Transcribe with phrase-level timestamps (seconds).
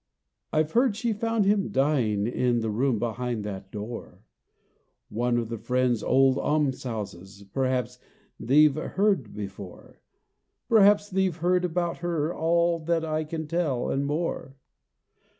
[0.51, 4.23] "I 've heard she found him dying, in The room behind that door,
[5.09, 7.99] (One of the Friends' old almshouses, Perhaps
[8.39, 10.01] thee 've heard before;)
[10.67, 14.55] Perhaps thee 've heard about her all That I can tell, and more.